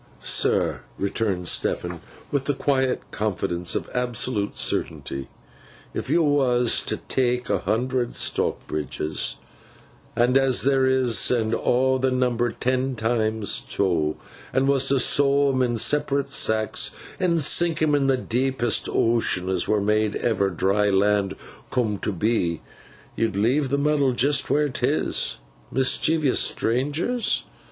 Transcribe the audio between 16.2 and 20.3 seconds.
sacks, an' sink 'em in the deepest ocean as were made ere